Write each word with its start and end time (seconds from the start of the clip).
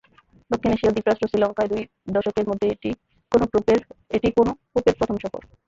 দক্ষিণ 0.51 0.71
এশীয় 0.71 0.91
দ্বীপরাষ্ট্র 0.93 1.29
শ্রীলঙ্কায় 1.29 1.69
দুই 1.71 1.81
দশকের 2.15 2.45
মধ্যে 2.49 2.67
এটিই 2.69 2.95
কোনো 4.37 4.51
পোপের 4.73 4.95
প্রথম 4.99 5.15
সফর। 5.23 5.41